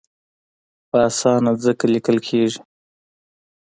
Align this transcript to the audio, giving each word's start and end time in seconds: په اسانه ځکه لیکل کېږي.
په 0.89 0.97
اسانه 1.09 1.51
ځکه 1.63 1.85
لیکل 1.93 2.17
کېږي. 2.27 2.61